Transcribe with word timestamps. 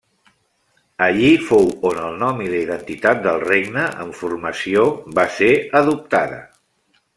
Allí 1.07 1.27
fou 1.49 1.67
on 1.89 1.99
el 2.05 2.17
nom 2.23 2.41
i 2.45 2.49
la 2.53 2.57
identitat 2.63 3.21
del 3.27 3.39
regne 3.45 3.85
en 4.07 4.15
formació 4.23 4.89
va 5.21 5.29
ser 5.39 5.53
adoptada. 5.85 6.45